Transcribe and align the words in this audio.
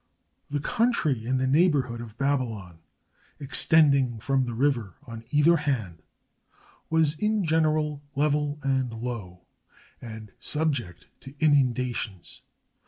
The 0.49 0.59
country 0.59 1.27
in 1.27 1.37
the 1.37 1.45
neighborhood 1.45 2.01
of 2.01 2.17
Babylon, 2.17 2.79
extend 3.39 3.93
ing 3.93 4.17
from 4.19 4.47
the 4.47 4.55
river 4.55 4.95
on 5.05 5.23
either 5.29 5.57
hand, 5.57 6.01
was 6.89 7.13
in 7.19 7.45
general 7.45 8.01
level 8.15 8.57
and 8.63 8.91
low, 8.91 9.41
and 10.01 10.31
subject 10.39 11.05
to 11.19 11.35
inundations. 11.39 12.41